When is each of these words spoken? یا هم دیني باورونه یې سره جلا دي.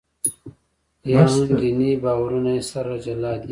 یا 1.11 1.21
هم 1.31 1.41
دیني 1.59 1.91
باورونه 2.03 2.51
یې 2.57 2.63
سره 2.71 2.93
جلا 3.05 3.33
دي. 3.41 3.49